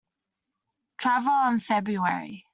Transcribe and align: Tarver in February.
Tarver 0.99 1.51
in 1.51 1.59
February. 1.59 2.47